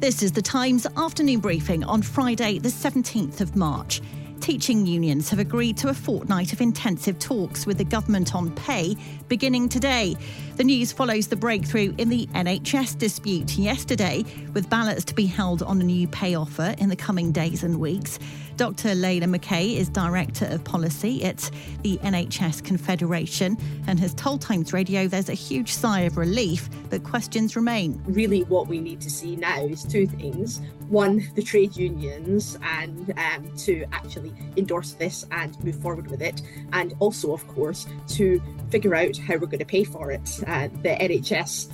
[0.00, 4.00] This is the Times afternoon briefing on Friday, the 17th of March.
[4.40, 8.96] Teaching unions have agreed to a fortnight of intensive talks with the government on pay
[9.28, 10.16] beginning today.
[10.56, 15.62] The news follows the breakthrough in the NHS dispute yesterday, with ballots to be held
[15.62, 18.18] on a new pay offer in the coming days and weeks.
[18.56, 18.90] Dr.
[18.90, 21.50] Layla McCay is Director of Policy at
[21.82, 27.04] the NHS Confederation and has told Times Radio there's a huge sigh of relief, but
[27.04, 28.02] questions remain.
[28.06, 30.62] Really, what we need to see now is two things.
[30.90, 36.42] One, the trade unions, and um, to actually endorse this and move forward with it.
[36.72, 40.42] And also, of course, to figure out how we're going to pay for it.
[40.46, 41.70] Uh, the NHS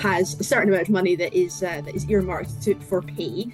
[0.00, 3.52] has a certain amount of money that is uh, that is earmarked to, for pay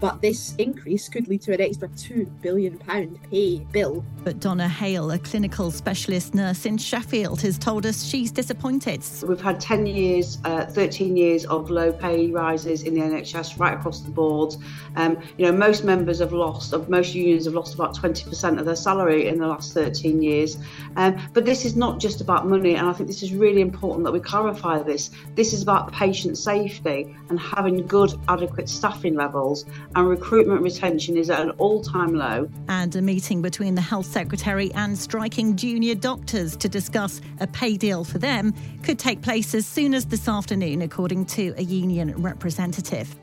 [0.00, 4.04] but this increase could lead to an extra £2 billion pay bill.
[4.24, 9.02] But Donna Hale, a clinical specialist nurse in Sheffield, has told us she's disappointed.
[9.26, 13.74] We've had 10 years, uh, 13 years of low pay rises in the NHS right
[13.74, 14.54] across the board.
[14.96, 18.76] Um, you know, most members have lost, most unions have lost about 20% of their
[18.76, 20.58] salary in the last 13 years.
[20.96, 24.04] Um, but this is not just about money, and I think this is really important
[24.04, 25.10] that we clarify this.
[25.34, 31.30] This is about patient safety and having good, adequate staffing levels and recruitment retention is
[31.30, 32.48] at an all time low.
[32.68, 37.76] And a meeting between the Health Secretary and striking junior doctors to discuss a pay
[37.76, 42.14] deal for them could take place as soon as this afternoon, according to a union
[42.20, 43.14] representative.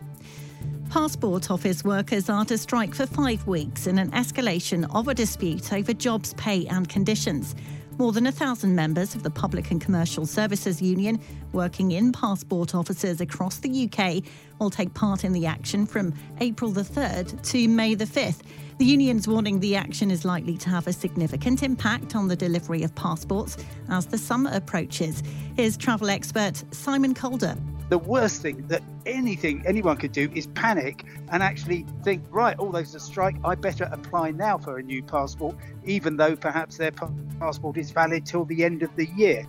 [0.89, 5.73] Passport Office workers are to strike for five weeks in an escalation of a dispute
[5.73, 7.55] over jobs, pay, and conditions.
[7.97, 11.17] More than a thousand members of the Public and Commercial Services Union
[11.53, 14.21] working in passport offices across the UK
[14.59, 18.41] will take part in the action from April the 3rd to May the 5th.
[18.79, 22.83] The union's warning the action is likely to have a significant impact on the delivery
[22.83, 23.55] of passports
[23.87, 25.23] as the summer approaches.
[25.55, 27.55] Here's travel expert Simon Calder
[27.89, 32.71] the worst thing that anything anyone could do is panic and actually think, right, oh,
[32.71, 33.35] there's a strike.
[33.43, 36.91] I better apply now for a new passport, even though perhaps their
[37.39, 39.45] passport is valid till the end of the year.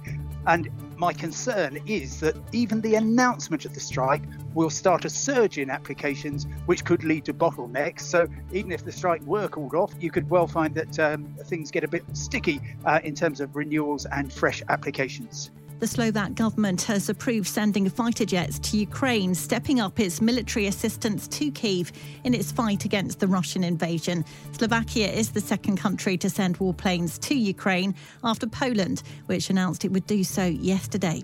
[0.47, 4.23] And my concern is that even the announcement of the strike
[4.55, 8.01] will start a surge in applications, which could lead to bottlenecks.
[8.01, 11.71] So, even if the strike were called off, you could well find that um, things
[11.71, 15.51] get a bit sticky uh, in terms of renewals and fresh applications.
[15.79, 21.29] The Slovak government has approved sending fighter jets to Ukraine, stepping up its military assistance
[21.29, 21.93] to Kiev
[22.25, 24.25] in its fight against the Russian invasion.
[24.53, 27.95] Slovakia is the second country to send warplanes to Ukraine
[28.25, 31.23] after Poland, which announced it would do so yesterday.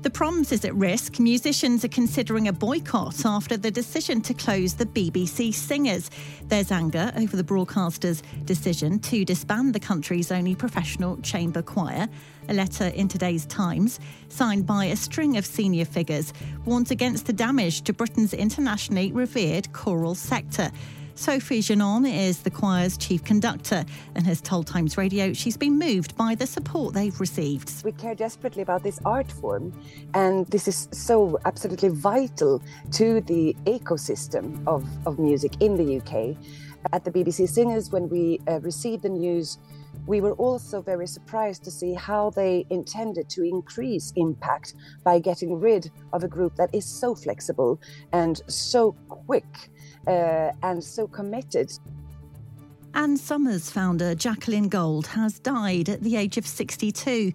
[0.00, 1.18] The Proms is at risk.
[1.18, 6.08] Musicians are considering a boycott after the decision to close the BBC Singers.
[6.44, 12.06] There's anger over the broadcaster's decision to disband the country's only professional chamber choir.
[12.48, 13.98] A letter in today's Times,
[14.28, 16.32] signed by a string of senior figures,
[16.64, 20.70] warns against the damage to Britain's internationally revered choral sector.
[21.18, 23.84] Sofi Jeannin is the choir's chief conductor
[24.14, 27.84] and has told Times Radio she's been moved by the support they've received.
[27.84, 29.72] We care desperately about this art form,
[30.14, 32.62] and this is so absolutely vital
[32.92, 36.36] to the ecosystem of, of music in the UK.
[36.92, 39.58] At the BBC Singers, when we uh, received the news,
[40.06, 45.58] we were also very surprised to see how they intended to increase impact by getting
[45.58, 47.80] rid of a group that is so flexible
[48.12, 49.68] and so quick
[50.08, 51.70] uh, and so committed.
[52.94, 57.32] Ann Summers founder Jacqueline Gold has died at the age of 62.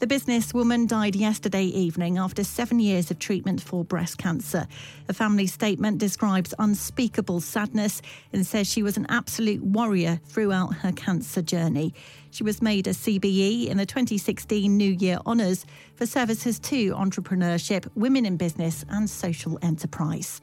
[0.00, 4.66] The businesswoman died yesterday evening after seven years of treatment for breast cancer.
[5.08, 10.92] A family statement describes unspeakable sadness and says she was an absolute warrior throughout her
[10.92, 11.94] cancer journey.
[12.30, 15.64] She was made a CBE in the 2016 New Year Honours
[15.94, 20.42] for services to entrepreneurship, women in business, and social enterprise.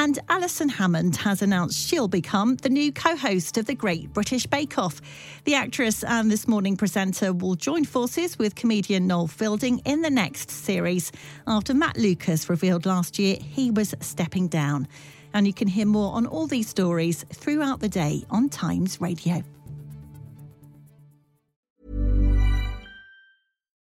[0.00, 4.46] And Alison Hammond has announced she'll become the new co host of the Great British
[4.46, 4.98] Bake Off.
[5.44, 10.08] The actress and this morning presenter will join forces with comedian Noel Fielding in the
[10.08, 11.12] next series
[11.46, 14.88] after Matt Lucas revealed last year he was stepping down.
[15.34, 19.42] And you can hear more on all these stories throughout the day on Times Radio.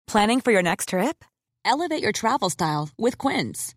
[0.08, 1.24] Planning for your next trip?
[1.64, 3.76] Elevate your travel style with Quince.